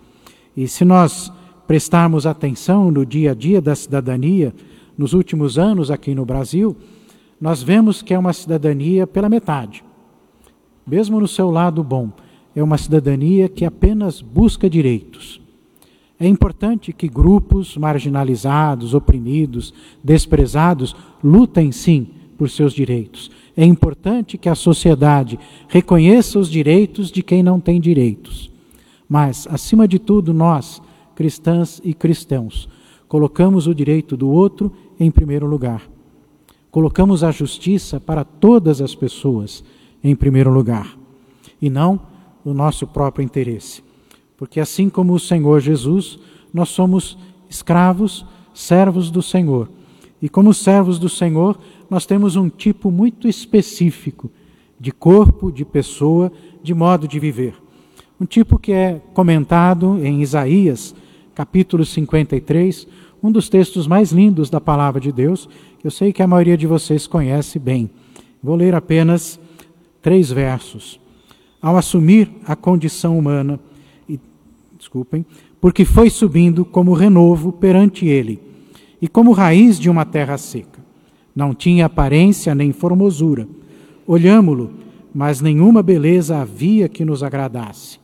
E 0.56 0.66
se 0.66 0.86
nós 0.86 1.30
prestarmos 1.68 2.26
atenção 2.26 2.90
no 2.90 3.06
dia 3.06 3.32
a 3.32 3.34
dia 3.34 3.62
da 3.62 3.76
cidadania, 3.76 4.56
nos 4.98 5.12
últimos 5.12 5.60
anos 5.60 5.92
aqui 5.92 6.16
no 6.16 6.24
Brasil, 6.24 6.74
nós 7.40 7.62
vemos 7.62 8.02
que 8.02 8.14
é 8.14 8.18
uma 8.18 8.32
cidadania 8.32 9.06
pela 9.06 9.28
metade. 9.28 9.84
Mesmo 10.88 11.20
no 11.20 11.28
seu 11.28 11.52
lado 11.52 11.84
bom, 11.84 12.14
é 12.56 12.64
uma 12.64 12.78
cidadania 12.78 13.50
que 13.50 13.66
apenas 13.66 14.22
busca 14.22 14.70
direitos. 14.70 15.42
É 16.18 16.26
importante 16.26 16.94
que 16.94 17.10
grupos 17.10 17.76
marginalizados, 17.76 18.94
oprimidos, 18.94 19.74
desprezados 20.02 20.96
lutem 21.22 21.74
sim 21.74 22.08
por 22.38 22.50
seus 22.50 22.74
direitos. 22.74 23.30
É 23.60 23.66
importante 23.66 24.38
que 24.38 24.48
a 24.48 24.56
sociedade 24.56 25.38
reconheça 25.68 26.40
os 26.40 26.50
direitos 26.50 27.12
de 27.12 27.22
quem 27.22 27.44
não 27.44 27.60
tem 27.60 27.78
direitos. 27.78 28.50
Mas, 29.06 29.46
acima 29.52 29.86
de 29.86 30.00
tudo, 30.00 30.34
nós, 30.34 30.82
cristãs 31.14 31.82
e 31.84 31.94
cristãos, 31.94 32.70
colocamos 33.06 33.68
o 33.68 33.76
direito 33.76 34.16
do 34.16 34.30
outro 34.30 34.72
em 34.98 35.12
primeiro 35.12 35.46
lugar. 35.46 35.82
Colocamos 36.72 37.22
a 37.22 37.32
justiça 37.32 38.00
para 38.00 38.24
todas 38.24 38.80
as 38.80 38.96
pessoas 38.96 39.62
em 40.02 40.16
primeiro 40.16 40.50
lugar 40.50 40.98
e 41.62 41.70
não 41.70 42.00
o 42.46 42.54
nosso 42.54 42.88
próprio 42.88 43.26
interesse. 43.26 43.84
Porque 44.38 44.62
assim 44.62 44.90
como 44.90 45.12
o 45.12 45.20
Senhor 45.20 45.60
Jesus, 45.60 46.18
nós 46.54 46.70
somos 46.70 47.18
escravos, 47.50 48.26
servos 48.54 49.12
do 49.12 49.22
Senhor. 49.22 49.70
E 50.22 50.28
como 50.28 50.54
servos 50.54 51.00
do 51.00 51.08
Senhor, 51.08 51.58
nós 51.90 52.06
temos 52.06 52.36
um 52.36 52.50
tipo 52.50 52.92
muito 52.92 53.28
específico 53.28 54.30
de 54.80 54.92
corpo, 54.92 55.52
de 55.52 55.66
pessoa, 55.66 56.32
de 56.62 56.74
modo 56.74 57.08
de 57.08 57.20
viver. 57.20 57.56
Um 58.20 58.26
tipo 58.26 58.60
que 58.60 58.72
é 58.72 59.02
comentado 59.14 60.04
em 60.04 60.22
Isaías, 60.22 60.94
capítulo 61.34 61.86
53, 61.86 62.88
um 63.24 63.32
dos 63.32 63.50
textos 63.50 63.88
mais 63.88 64.12
lindos 64.12 64.50
da 64.50 64.60
palavra 64.60 65.00
de 65.00 65.12
Deus, 65.12 65.48
que 65.80 65.88
eu 65.88 65.92
sei 65.92 66.12
que 66.12 66.22
a 66.22 66.28
maioria 66.28 66.58
de 66.58 66.68
vocês 66.68 67.08
conhece 67.08 67.60
bem. 67.60 67.90
Vou 68.42 68.56
ler 68.56 68.76
apenas 68.76 69.40
três 70.02 70.32
versos. 70.32 71.00
Ao 71.62 71.78
assumir 71.78 72.30
a 72.46 72.56
condição 72.56 73.18
humana, 73.18 73.60
e, 74.08 74.20
desculpem, 74.78 75.26
porque 75.60 75.84
foi 75.84 76.10
subindo 76.10 76.64
como 76.64 76.94
renovo 76.94 77.52
perante 77.52 78.06
ele, 78.06 78.40
e 79.02 79.08
como 79.08 79.32
raiz 79.32 79.80
de 79.80 79.90
uma 79.90 80.06
terra 80.06 80.38
seca. 80.38 80.80
Não 81.36 81.54
tinha 81.54 81.86
aparência 81.86 82.54
nem 82.54 82.72
formosura. 82.72 83.48
Olhámo-lo, 84.06 84.72
mas 85.14 85.42
nenhuma 85.42 85.82
beleza 85.82 86.38
havia 86.38 86.90
que 86.90 87.06
nos 87.06 87.24
agradasse. 87.24 88.00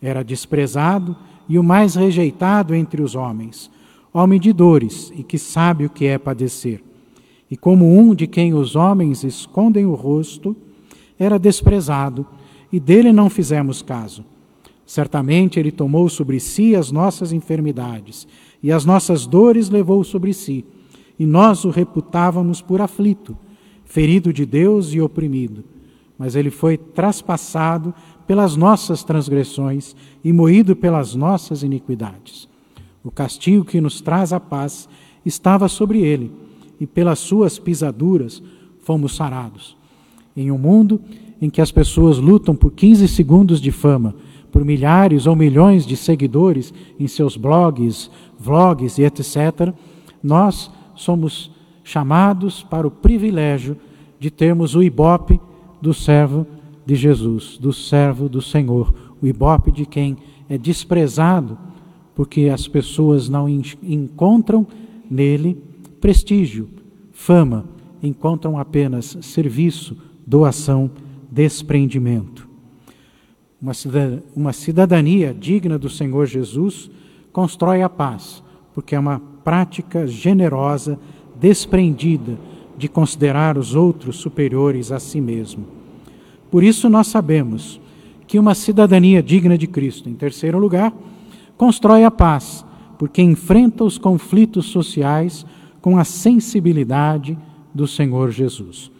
Era 0.00 0.22
desprezado 0.22 1.16
e 1.48 1.58
o 1.58 1.62
mais 1.62 1.94
rejeitado 1.94 2.74
entre 2.74 3.02
os 3.02 3.14
homens 3.14 3.70
homem 4.14 4.38
de 4.38 4.52
dores 4.52 5.12
e 5.16 5.24
que 5.24 5.36
sabe 5.36 5.84
o 5.86 5.90
que 5.90 6.06
é 6.06 6.16
padecer. 6.16 6.80
E 7.50 7.56
como 7.56 7.98
um 7.98 8.14
de 8.14 8.28
quem 8.28 8.54
os 8.54 8.76
homens 8.76 9.24
escondem 9.24 9.84
o 9.84 9.94
rosto, 9.94 10.56
era 11.18 11.36
desprezado 11.36 12.24
e 12.72 12.78
dele 12.78 13.12
não 13.12 13.28
fizemos 13.28 13.82
caso. 13.82 14.24
Certamente 14.86 15.58
ele 15.58 15.72
tomou 15.72 16.08
sobre 16.08 16.38
si 16.38 16.76
as 16.76 16.92
nossas 16.92 17.32
enfermidades 17.32 18.28
e 18.64 18.72
as 18.72 18.86
nossas 18.86 19.26
dores 19.26 19.68
levou 19.68 20.02
sobre 20.02 20.32
si, 20.32 20.64
e 21.18 21.26
nós 21.26 21.66
o 21.66 21.68
reputávamos 21.68 22.62
por 22.62 22.80
aflito, 22.80 23.36
ferido 23.84 24.32
de 24.32 24.46
Deus 24.46 24.94
e 24.94 25.02
oprimido. 25.02 25.62
Mas 26.18 26.34
ele 26.34 26.48
foi 26.48 26.78
traspassado 26.78 27.92
pelas 28.26 28.56
nossas 28.56 29.04
transgressões 29.04 29.94
e 30.24 30.32
moído 30.32 30.74
pelas 30.74 31.14
nossas 31.14 31.62
iniquidades. 31.62 32.48
O 33.04 33.10
castigo 33.10 33.66
que 33.66 33.82
nos 33.82 34.00
traz 34.00 34.32
a 34.32 34.40
paz 34.40 34.88
estava 35.26 35.68
sobre 35.68 36.00
ele, 36.00 36.32
e 36.80 36.86
pelas 36.86 37.18
suas 37.18 37.58
pisaduras 37.58 38.42
fomos 38.80 39.14
sarados. 39.14 39.76
Em 40.34 40.50
um 40.50 40.56
mundo 40.56 41.02
em 41.38 41.50
que 41.50 41.60
as 41.60 41.70
pessoas 41.70 42.16
lutam 42.16 42.56
por 42.56 42.72
15 42.72 43.08
segundos 43.08 43.60
de 43.60 43.70
fama, 43.70 44.14
por 44.54 44.64
milhares 44.64 45.26
ou 45.26 45.34
milhões 45.34 45.84
de 45.84 45.96
seguidores 45.96 46.72
em 46.96 47.08
seus 47.08 47.36
blogs, 47.36 48.08
vlogs 48.38 48.98
e 48.98 49.02
etc., 49.02 49.74
nós 50.22 50.70
somos 50.94 51.50
chamados 51.82 52.62
para 52.62 52.86
o 52.86 52.90
privilégio 52.90 53.76
de 54.16 54.30
termos 54.30 54.76
o 54.76 54.82
ibope 54.84 55.40
do 55.82 55.92
servo 55.92 56.46
de 56.86 56.94
Jesus, 56.94 57.58
do 57.58 57.72
servo 57.72 58.28
do 58.28 58.40
Senhor, 58.40 58.94
o 59.20 59.26
ibope 59.26 59.72
de 59.72 59.84
quem 59.84 60.16
é 60.48 60.56
desprezado 60.56 61.58
porque 62.14 62.42
as 62.42 62.68
pessoas 62.68 63.28
não 63.28 63.48
encontram 63.48 64.64
nele 65.10 65.60
prestígio, 66.00 66.68
fama, 67.10 67.64
encontram 68.00 68.56
apenas 68.56 69.18
serviço, 69.20 69.96
doação, 70.24 70.92
desprendimento. 71.28 72.53
Uma 74.36 74.52
cidadania 74.52 75.32
digna 75.32 75.78
do 75.78 75.88
Senhor 75.88 76.26
Jesus 76.26 76.90
constrói 77.32 77.80
a 77.80 77.88
paz, 77.88 78.42
porque 78.74 78.94
é 78.94 78.98
uma 78.98 79.22
prática 79.42 80.06
generosa, 80.06 80.98
desprendida 81.40 82.38
de 82.76 82.88
considerar 82.90 83.56
os 83.56 83.74
outros 83.74 84.16
superiores 84.16 84.92
a 84.92 85.00
si 85.00 85.18
mesmo. 85.18 85.64
Por 86.50 86.62
isso, 86.62 86.90
nós 86.90 87.06
sabemos 87.06 87.80
que 88.26 88.38
uma 88.38 88.54
cidadania 88.54 89.22
digna 89.22 89.56
de 89.56 89.66
Cristo, 89.66 90.10
em 90.10 90.14
terceiro 90.14 90.58
lugar, 90.58 90.92
constrói 91.56 92.04
a 92.04 92.10
paz, 92.10 92.66
porque 92.98 93.22
enfrenta 93.22 93.82
os 93.82 93.96
conflitos 93.96 94.66
sociais 94.66 95.46
com 95.80 95.96
a 95.96 96.04
sensibilidade 96.04 97.38
do 97.72 97.86
Senhor 97.86 98.30
Jesus. 98.30 98.90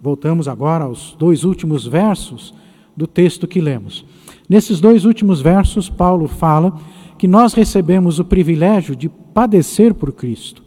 Voltamos 0.00 0.46
agora 0.46 0.84
aos 0.84 1.16
dois 1.18 1.42
últimos 1.42 1.84
versos 1.84 2.54
do 2.96 3.06
texto 3.06 3.46
que 3.46 3.60
lemos. 3.60 4.04
Nesses 4.48 4.80
dois 4.80 5.04
últimos 5.04 5.40
versos, 5.40 5.88
Paulo 5.88 6.28
fala 6.28 6.78
que 7.18 7.28
nós 7.28 7.54
recebemos 7.54 8.18
o 8.18 8.24
privilégio 8.24 8.96
de 8.96 9.08
padecer 9.08 9.94
por 9.94 10.12
Cristo 10.12 10.62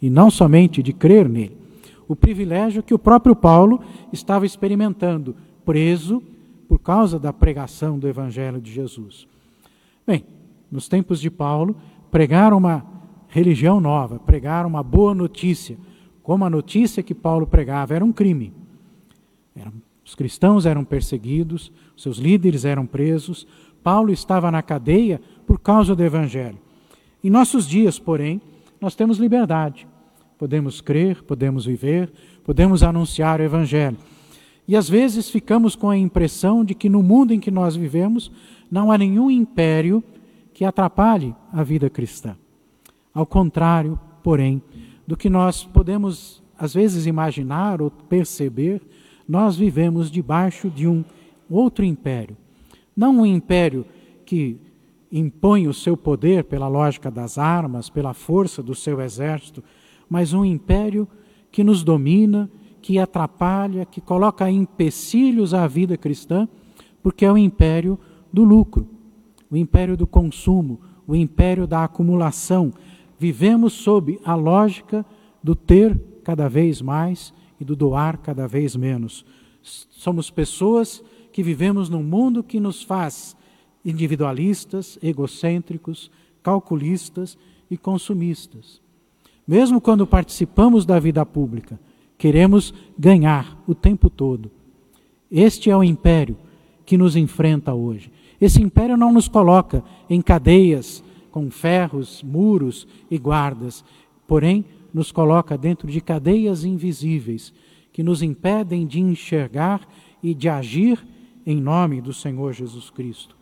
e 0.00 0.10
não 0.10 0.30
somente 0.30 0.82
de 0.82 0.92
crer 0.92 1.28
nele. 1.28 1.56
O 2.06 2.14
privilégio 2.14 2.82
que 2.82 2.92
o 2.92 2.98
próprio 2.98 3.34
Paulo 3.34 3.80
estava 4.12 4.44
experimentando, 4.44 5.34
preso 5.64 6.22
por 6.68 6.78
causa 6.78 7.18
da 7.18 7.32
pregação 7.32 7.98
do 7.98 8.06
Evangelho 8.06 8.60
de 8.60 8.70
Jesus. 8.70 9.26
Bem, 10.06 10.24
nos 10.70 10.88
tempos 10.88 11.20
de 11.20 11.30
Paulo, 11.30 11.76
pregaram 12.10 12.58
uma 12.58 12.84
religião 13.28 13.80
nova, 13.80 14.18
pregaram 14.18 14.68
uma 14.68 14.82
boa 14.82 15.14
notícia, 15.14 15.76
como 16.22 16.44
a 16.44 16.50
notícia 16.50 17.02
que 17.02 17.14
Paulo 17.14 17.46
pregava 17.46 17.94
era 17.94 18.04
um 18.04 18.12
crime. 18.12 18.52
Os 20.04 20.14
cristãos 20.14 20.66
eram 20.66 20.84
perseguidos, 20.84 21.72
seus 21.96 22.18
líderes 22.18 22.64
eram 22.64 22.86
presos, 22.86 23.46
Paulo 23.82 24.12
estava 24.12 24.50
na 24.50 24.62
cadeia 24.62 25.20
por 25.46 25.58
causa 25.58 25.94
do 25.94 26.02
Evangelho. 26.02 26.58
Em 27.22 27.30
nossos 27.30 27.66
dias, 27.66 27.98
porém, 27.98 28.40
nós 28.80 28.94
temos 28.94 29.18
liberdade. 29.18 29.86
Podemos 30.38 30.80
crer, 30.80 31.22
podemos 31.22 31.64
viver, 31.64 32.12
podemos 32.44 32.82
anunciar 32.82 33.40
o 33.40 33.44
Evangelho. 33.44 33.96
E 34.66 34.76
às 34.76 34.88
vezes 34.88 35.30
ficamos 35.30 35.76
com 35.76 35.90
a 35.90 35.96
impressão 35.96 36.64
de 36.64 36.74
que 36.74 36.88
no 36.88 37.02
mundo 37.02 37.32
em 37.32 37.40
que 37.40 37.50
nós 37.50 37.76
vivemos 37.76 38.30
não 38.70 38.90
há 38.90 38.98
nenhum 38.98 39.30
império 39.30 40.02
que 40.52 40.64
atrapalhe 40.64 41.34
a 41.52 41.62
vida 41.62 41.90
cristã. 41.90 42.36
Ao 43.12 43.26
contrário, 43.26 43.98
porém, 44.22 44.62
do 45.06 45.16
que 45.16 45.28
nós 45.28 45.64
podemos 45.64 46.42
às 46.58 46.72
vezes 46.72 47.06
imaginar 47.06 47.82
ou 47.82 47.90
perceber, 47.90 48.80
nós 49.28 49.56
vivemos 49.56 50.10
debaixo 50.10 50.70
de 50.70 50.86
um 50.86 51.04
outro 51.50 51.84
império. 51.84 52.36
Não 52.96 53.20
um 53.20 53.26
império 53.26 53.86
que 54.24 54.58
impõe 55.10 55.68
o 55.68 55.74
seu 55.74 55.96
poder 55.96 56.44
pela 56.44 56.68
lógica 56.68 57.10
das 57.10 57.38
armas, 57.38 57.88
pela 57.88 58.12
força 58.12 58.62
do 58.62 58.74
seu 58.74 59.00
exército, 59.00 59.62
mas 60.08 60.32
um 60.32 60.44
império 60.44 61.08
que 61.50 61.62
nos 61.62 61.82
domina, 61.82 62.50
que 62.82 62.98
atrapalha, 62.98 63.86
que 63.86 64.00
coloca 64.00 64.50
empecilhos 64.50 65.54
à 65.54 65.66
vida 65.66 65.96
cristã, 65.96 66.48
porque 67.02 67.24
é 67.24 67.32
o 67.32 67.38
império 67.38 67.98
do 68.32 68.42
lucro, 68.42 68.88
o 69.50 69.56
império 69.56 69.96
do 69.96 70.06
consumo, 70.06 70.80
o 71.06 71.14
império 71.14 71.66
da 71.66 71.84
acumulação. 71.84 72.72
Vivemos 73.18 73.72
sob 73.72 74.18
a 74.24 74.34
lógica 74.34 75.06
do 75.42 75.54
ter 75.54 75.98
cada 76.24 76.48
vez 76.48 76.82
mais 76.82 77.32
e 77.60 77.64
do 77.64 77.76
doar 77.76 78.18
cada 78.18 78.46
vez 78.46 78.76
menos. 78.76 79.24
Somos 79.62 80.30
pessoas 80.30 81.02
que 81.32 81.42
vivemos 81.42 81.88
num 81.88 82.02
mundo 82.02 82.42
que 82.42 82.60
nos 82.60 82.82
faz 82.82 83.36
individualistas, 83.84 84.98
egocêntricos, 85.02 86.10
calculistas 86.42 87.36
e 87.70 87.76
consumistas. 87.76 88.80
Mesmo 89.46 89.80
quando 89.80 90.06
participamos 90.06 90.86
da 90.86 90.98
vida 90.98 91.24
pública, 91.26 91.78
queremos 92.16 92.72
ganhar 92.98 93.62
o 93.66 93.74
tempo 93.74 94.08
todo. 94.08 94.50
Este 95.30 95.70
é 95.70 95.76
o 95.76 95.84
império 95.84 96.36
que 96.86 96.96
nos 96.96 97.16
enfrenta 97.16 97.74
hoje. 97.74 98.10
Esse 98.40 98.62
império 98.62 98.96
não 98.96 99.12
nos 99.12 99.28
coloca 99.28 99.82
em 100.08 100.20
cadeias 100.22 101.02
com 101.30 101.50
ferros, 101.50 102.22
muros 102.22 102.86
e 103.10 103.18
guardas, 103.18 103.84
porém 104.26 104.64
nos 104.92 105.10
coloca 105.10 105.58
dentro 105.58 105.88
de 105.88 106.00
cadeias 106.00 106.64
invisíveis 106.64 107.52
que 107.92 108.02
nos 108.02 108.22
impedem 108.22 108.86
de 108.86 109.00
enxergar 109.00 109.80
e 110.22 110.34
de 110.34 110.48
agir 110.48 111.04
em 111.46 111.60
nome 111.60 112.00
do 112.00 112.12
Senhor 112.12 112.52
Jesus 112.52 112.90
Cristo. 112.90 113.36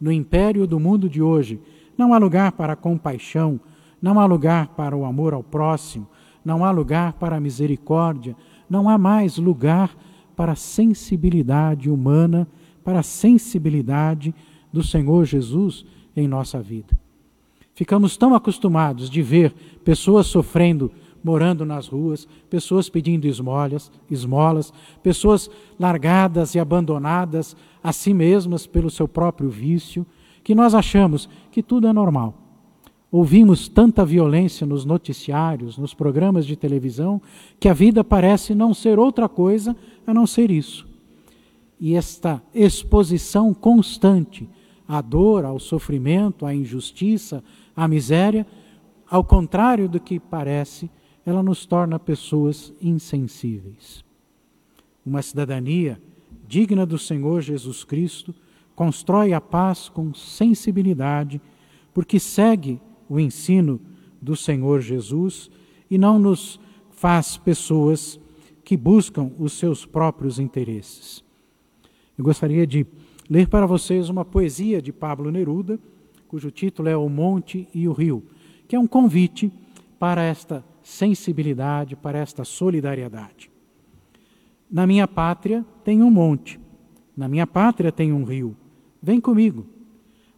No 0.00 0.12
império 0.12 0.66
do 0.66 0.78
mundo 0.78 1.08
de 1.08 1.22
hoje, 1.22 1.60
não 1.96 2.12
há 2.12 2.18
lugar 2.18 2.52
para 2.52 2.74
a 2.74 2.76
compaixão, 2.76 3.60
não 4.00 4.20
há 4.20 4.26
lugar 4.26 4.68
para 4.68 4.96
o 4.96 5.04
amor 5.04 5.32
ao 5.32 5.42
próximo, 5.42 6.06
não 6.44 6.64
há 6.64 6.70
lugar 6.70 7.14
para 7.14 7.36
a 7.36 7.40
misericórdia, 7.40 8.36
não 8.68 8.88
há 8.88 8.98
mais 8.98 9.38
lugar 9.38 9.96
para 10.34 10.52
a 10.52 10.56
sensibilidade 10.56 11.90
humana, 11.90 12.46
para 12.84 13.00
a 13.00 13.02
sensibilidade 13.02 14.34
do 14.72 14.82
Senhor 14.82 15.24
Jesus 15.24 15.86
em 16.14 16.28
nossa 16.28 16.60
vida. 16.60 17.05
Ficamos 17.76 18.16
tão 18.16 18.34
acostumados 18.34 19.10
de 19.10 19.20
ver 19.20 19.54
pessoas 19.84 20.26
sofrendo, 20.28 20.90
morando 21.22 21.62
nas 21.66 21.86
ruas, 21.86 22.26
pessoas 22.48 22.88
pedindo 22.88 23.26
esmolas, 23.26 23.92
esmolas, 24.10 24.72
pessoas 25.02 25.50
largadas 25.78 26.54
e 26.54 26.58
abandonadas 26.58 27.54
a 27.84 27.92
si 27.92 28.14
mesmas 28.14 28.66
pelo 28.66 28.88
seu 28.88 29.06
próprio 29.06 29.50
vício, 29.50 30.06
que 30.42 30.54
nós 30.54 30.74
achamos 30.74 31.28
que 31.50 31.62
tudo 31.62 31.86
é 31.86 31.92
normal. 31.92 32.34
Ouvimos 33.12 33.68
tanta 33.68 34.06
violência 34.06 34.66
nos 34.66 34.86
noticiários, 34.86 35.76
nos 35.76 35.92
programas 35.92 36.46
de 36.46 36.56
televisão, 36.56 37.20
que 37.60 37.68
a 37.68 37.74
vida 37.74 38.02
parece 38.02 38.54
não 38.54 38.72
ser 38.72 38.98
outra 38.98 39.28
coisa 39.28 39.76
a 40.06 40.14
não 40.14 40.26
ser 40.26 40.50
isso. 40.50 40.88
E 41.78 41.94
esta 41.94 42.42
exposição 42.54 43.52
constante 43.52 44.48
à 44.88 45.02
dor, 45.02 45.44
ao 45.44 45.58
sofrimento, 45.58 46.46
à 46.46 46.54
injustiça, 46.54 47.44
a 47.76 47.86
miséria, 47.86 48.46
ao 49.08 49.22
contrário 49.22 49.88
do 49.88 50.00
que 50.00 50.18
parece, 50.18 50.90
ela 51.24 51.42
nos 51.42 51.66
torna 51.66 51.98
pessoas 51.98 52.72
insensíveis. 52.80 54.04
Uma 55.04 55.20
cidadania 55.20 56.00
digna 56.48 56.86
do 56.86 56.98
Senhor 56.98 57.42
Jesus 57.42 57.84
Cristo 57.84 58.34
constrói 58.74 59.32
a 59.32 59.40
paz 59.40 59.88
com 59.88 60.14
sensibilidade, 60.14 61.40
porque 61.92 62.18
segue 62.18 62.80
o 63.08 63.20
ensino 63.20 63.80
do 64.20 64.34
Senhor 64.36 64.80
Jesus 64.80 65.50
e 65.90 65.98
não 65.98 66.18
nos 66.18 66.58
faz 66.90 67.36
pessoas 67.36 68.18
que 68.64 68.76
buscam 68.76 69.30
os 69.38 69.52
seus 69.52 69.84
próprios 69.84 70.38
interesses. 70.38 71.24
Eu 72.16 72.24
gostaria 72.24 72.66
de 72.66 72.86
ler 73.28 73.48
para 73.48 73.66
vocês 73.66 74.08
uma 74.08 74.24
poesia 74.24 74.80
de 74.80 74.92
Pablo 74.92 75.30
Neruda 75.30 75.78
cujo 76.28 76.50
título 76.50 76.88
é 76.88 76.96
O 76.96 77.08
Monte 77.08 77.68
e 77.74 77.88
o 77.88 77.92
Rio, 77.92 78.22
que 78.68 78.76
é 78.76 78.78
um 78.78 78.86
convite 78.86 79.52
para 79.98 80.22
esta 80.22 80.64
sensibilidade, 80.82 81.96
para 81.96 82.18
esta 82.18 82.44
solidariedade. 82.44 83.50
Na 84.70 84.86
minha 84.86 85.06
pátria 85.06 85.64
tem 85.84 86.02
um 86.02 86.10
monte, 86.10 86.60
na 87.16 87.28
minha 87.28 87.46
pátria 87.46 87.90
tem 87.90 88.12
um 88.12 88.24
rio. 88.24 88.56
Vem 89.02 89.20
comigo. 89.20 89.66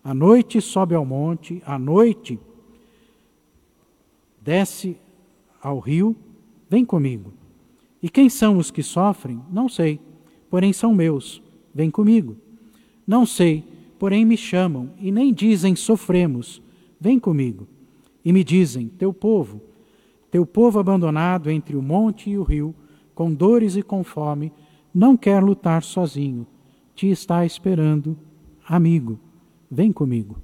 À 0.04 0.14
noite 0.14 0.60
sobe 0.60 0.94
ao 0.94 1.04
monte, 1.04 1.62
à 1.66 1.78
noite 1.78 2.38
desce 4.40 4.96
ao 5.60 5.78
rio, 5.78 6.16
vem 6.70 6.84
comigo. 6.84 7.32
E 8.02 8.08
quem 8.08 8.28
são 8.28 8.58
os 8.58 8.70
que 8.70 8.82
sofrem? 8.82 9.42
Não 9.50 9.68
sei, 9.68 10.00
porém 10.48 10.72
são 10.72 10.94
meus. 10.94 11.42
Vem 11.74 11.90
comigo. 11.90 12.36
Não 13.06 13.26
sei, 13.26 13.64
porém 13.98 14.24
me 14.24 14.36
chamam 14.36 14.90
e 14.98 15.10
nem 15.10 15.32
dizem 15.32 15.74
sofremos, 15.74 16.62
vem 17.00 17.18
comigo. 17.18 17.66
E 18.24 18.32
me 18.32 18.44
dizem, 18.44 18.88
teu 18.88 19.12
povo, 19.12 19.60
teu 20.30 20.46
povo 20.46 20.78
abandonado 20.78 21.50
entre 21.50 21.76
o 21.76 21.82
monte 21.82 22.30
e 22.30 22.38
o 22.38 22.42
rio, 22.42 22.74
com 23.14 23.32
dores 23.32 23.76
e 23.76 23.82
com 23.82 24.04
fome, 24.04 24.52
não 24.94 25.16
quer 25.16 25.42
lutar 25.42 25.82
sozinho, 25.82 26.46
te 26.94 27.10
está 27.10 27.44
esperando, 27.44 28.16
amigo, 28.66 29.18
vem 29.70 29.90
comigo. 29.90 30.36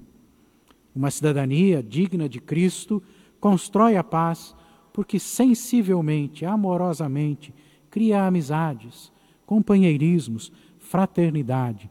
Uma 0.94 1.10
cidadania 1.10 1.82
digna 1.82 2.28
de 2.28 2.40
Cristo 2.40 3.02
constrói 3.40 3.96
a 3.96 4.04
paz 4.04 4.54
porque 4.92 5.18
sensivelmente, 5.18 6.44
amorosamente, 6.44 7.52
cria 7.90 8.26
amizades, 8.26 9.12
companheirismos, 9.44 10.52
fraternidade 10.78 11.90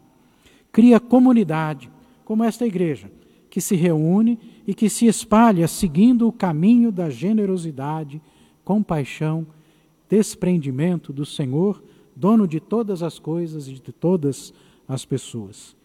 cria 0.74 1.00
comunidade, 1.00 1.90
como 2.26 2.44
esta 2.44 2.66
igreja, 2.66 3.10
que 3.50 3.62
se 3.62 3.76
reúne 3.76 4.40
e 4.66 4.74
que 4.74 4.90
se 4.90 5.06
espalha 5.06 5.68
seguindo 5.68 6.28
o 6.28 6.32
caminho 6.32 6.92
da 6.92 7.12
generosidade, 7.12 8.20
compaixão, 8.66 9.46
desprendimento 10.10 11.14
do 11.14 11.26
Senhor, 11.26 11.82
dono 12.16 12.48
de 12.48 12.60
todas 12.60 13.04
as 13.04 13.20
coisas 13.20 13.68
e 13.68 13.74
de 13.74 13.92
todas 13.92 14.52
as 14.88 15.06
pessoas. 15.06 15.76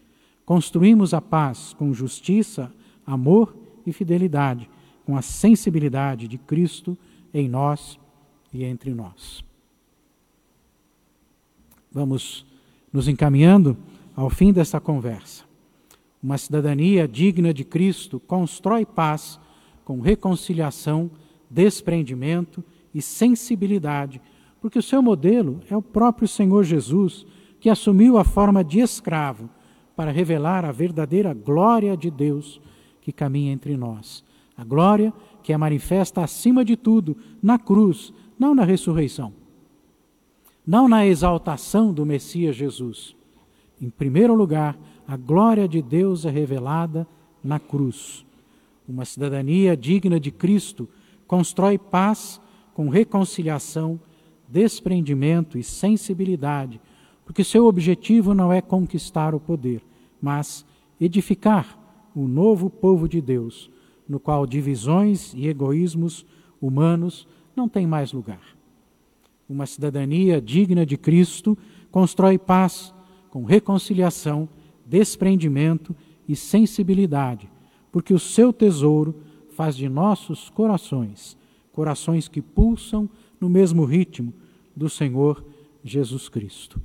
Construímos 0.43 1.13
a 1.13 1.21
paz 1.21 1.73
com 1.73 1.93
justiça, 1.93 2.73
amor 3.05 3.55
e 3.85 3.93
fidelidade, 3.93 4.67
com 5.05 5.15
a 5.15 5.21
sensibilidade 5.21 6.27
de 6.27 6.39
Cristo 6.39 6.97
em 7.31 7.47
nós 7.47 7.99
e 8.51 8.63
entre 8.63 8.91
nós. 8.95 9.43
Vamos 11.91 12.45
nos 12.91 13.07
encaminhando 13.07 13.77
ao 14.19 14.29
fim 14.29 14.51
desta 14.51 14.81
conversa. 14.81 15.45
Uma 16.21 16.37
cidadania 16.37 17.07
digna 17.07 17.53
de 17.53 17.63
Cristo 17.63 18.19
constrói 18.19 18.85
paz 18.85 19.39
com 19.85 20.01
reconciliação, 20.01 21.09
desprendimento 21.49 22.61
e 22.93 23.01
sensibilidade, 23.01 24.21
porque 24.59 24.77
o 24.77 24.83
seu 24.83 25.01
modelo 25.01 25.61
é 25.69 25.77
o 25.77 25.81
próprio 25.81 26.27
Senhor 26.27 26.65
Jesus, 26.65 27.25
que 27.61 27.69
assumiu 27.69 28.17
a 28.17 28.25
forma 28.25 28.61
de 28.61 28.81
escravo 28.81 29.49
para 29.95 30.11
revelar 30.11 30.65
a 30.65 30.71
verdadeira 30.73 31.33
glória 31.33 31.95
de 31.95 32.11
Deus 32.11 32.59
que 32.99 33.13
caminha 33.13 33.53
entre 33.53 33.77
nós. 33.77 34.21
A 34.57 34.65
glória 34.65 35.13
que 35.41 35.53
é 35.53 35.57
manifesta 35.57 36.21
acima 36.21 36.65
de 36.65 36.75
tudo 36.75 37.15
na 37.41 37.57
cruz, 37.57 38.13
não 38.37 38.53
na 38.53 38.65
ressurreição, 38.65 39.33
não 40.67 40.89
na 40.89 41.07
exaltação 41.07 41.93
do 41.93 42.05
Messias 42.05 42.57
Jesus, 42.57 43.17
em 43.81 43.89
primeiro 43.89 44.35
lugar, 44.35 44.77
a 45.07 45.15
glória 45.15 45.67
de 45.67 45.81
Deus 45.81 46.25
é 46.25 46.29
revelada 46.29 47.07
na 47.43 47.59
cruz. 47.59 48.25
Uma 48.87 49.05
cidadania 49.05 49.77
digna 49.77 50.19
de 50.19 50.31
Cristo 50.31 50.87
constrói 51.25 51.77
paz 51.77 52.41
com 52.73 52.89
reconciliação, 52.89 53.99
desprendimento 54.47 55.57
e 55.57 55.63
sensibilidade, 55.63 56.81
porque 57.25 57.43
seu 57.43 57.67
objetivo 57.67 58.33
não 58.33 58.51
é 58.51 58.61
conquistar 58.61 59.35
o 59.35 59.39
poder, 59.39 59.81
mas 60.21 60.65
edificar 60.99 61.77
o 62.15 62.27
novo 62.27 62.69
povo 62.69 63.07
de 63.07 63.21
Deus, 63.21 63.69
no 64.07 64.19
qual 64.19 64.45
divisões 64.45 65.33
e 65.35 65.47
egoísmos 65.47 66.25
humanos 66.59 67.27
não 67.55 67.69
têm 67.69 67.85
mais 67.85 68.11
lugar. 68.11 68.41
Uma 69.47 69.65
cidadania 69.65 70.41
digna 70.41 70.85
de 70.85 70.97
Cristo 70.97 71.57
constrói 71.91 72.37
paz 72.37 72.93
com 73.29 73.43
reconciliação, 73.43 74.49
desprendimento 74.85 75.95
e 76.27 76.35
sensibilidade, 76.35 77.49
porque 77.91 78.13
o 78.13 78.19
seu 78.19 78.51
tesouro 78.51 79.15
faz 79.55 79.75
de 79.75 79.87
nossos 79.89 80.49
corações 80.49 81.37
corações 81.79 82.27
que 82.27 82.41
pulsam 82.41 83.09
no 83.39 83.47
mesmo 83.47 83.85
ritmo 83.85 84.33
do 84.75 84.89
Senhor 84.89 85.45
Jesus 85.81 86.27
Cristo. 86.27 86.81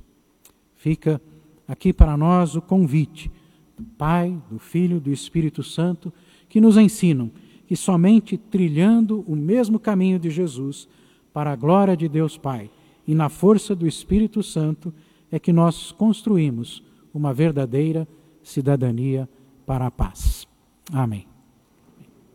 Fica 0.73 1.21
aqui 1.67 1.91
para 1.91 2.15
nós 2.15 2.55
o 2.55 2.61
convite 2.61 3.29
do 3.77 3.83
Pai, 3.83 4.41
do 4.49 4.57
Filho, 4.57 5.01
do 5.01 5.11
Espírito 5.11 5.61
Santo, 5.63 6.13
que 6.47 6.61
nos 6.61 6.77
ensinam 6.77 7.29
que 7.67 7.75
somente 7.75 8.37
trilhando 8.37 9.25
o 9.27 9.35
mesmo 9.35 9.77
caminho 9.77 10.17
de 10.17 10.29
Jesus, 10.29 10.87
para 11.33 11.51
a 11.51 11.55
glória 11.57 11.97
de 11.97 12.07
Deus 12.07 12.37
Pai 12.37 12.71
e 13.05 13.13
na 13.13 13.27
força 13.27 13.75
do 13.75 13.85
Espírito 13.85 14.41
Santo, 14.41 14.93
é 15.31 15.39
que 15.39 15.53
nós 15.53 15.91
construímos 15.91 16.83
uma 17.13 17.33
verdadeira 17.33 18.07
cidadania 18.43 19.27
para 19.65 19.87
a 19.87 19.91
paz. 19.91 20.47
Amém. 20.91 21.34